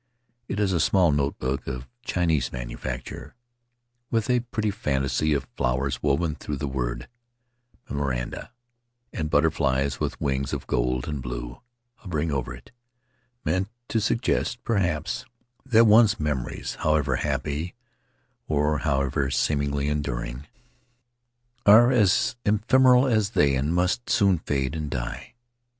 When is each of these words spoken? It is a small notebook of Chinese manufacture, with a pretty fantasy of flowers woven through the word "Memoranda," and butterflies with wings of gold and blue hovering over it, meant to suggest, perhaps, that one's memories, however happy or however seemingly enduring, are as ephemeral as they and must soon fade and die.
It 0.47 0.59
is 0.59 0.73
a 0.73 0.79
small 0.79 1.11
notebook 1.11 1.67
of 1.67 1.87
Chinese 2.03 2.51
manufacture, 2.51 3.35
with 4.09 4.31
a 4.31 4.39
pretty 4.39 4.71
fantasy 4.71 5.31
of 5.35 5.47
flowers 5.55 6.01
woven 6.01 6.33
through 6.33 6.57
the 6.57 6.67
word 6.67 7.07
"Memoranda," 7.87 8.51
and 9.13 9.29
butterflies 9.29 9.99
with 9.99 10.19
wings 10.19 10.53
of 10.53 10.65
gold 10.65 11.07
and 11.07 11.21
blue 11.21 11.61
hovering 11.97 12.31
over 12.31 12.51
it, 12.51 12.71
meant 13.45 13.69
to 13.89 14.01
suggest, 14.01 14.63
perhaps, 14.63 15.23
that 15.67 15.85
one's 15.85 16.19
memories, 16.19 16.77
however 16.79 17.17
happy 17.17 17.75
or 18.47 18.79
however 18.79 19.29
seemingly 19.29 19.87
enduring, 19.87 20.47
are 21.63 21.91
as 21.91 22.35
ephemeral 22.43 23.05
as 23.05 23.29
they 23.29 23.53
and 23.55 23.75
must 23.75 24.09
soon 24.09 24.39
fade 24.39 24.73
and 24.75 24.89
die. 24.89 25.35